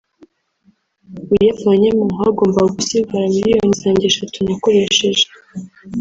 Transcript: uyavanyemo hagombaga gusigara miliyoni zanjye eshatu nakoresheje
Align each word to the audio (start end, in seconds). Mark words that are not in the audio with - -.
uyavanyemo 1.33 2.03
hagombaga 2.19 2.73
gusigara 2.77 3.25
miliyoni 3.35 3.79
zanjye 3.81 4.05
eshatu 4.11 4.37
nakoresheje 4.45 5.25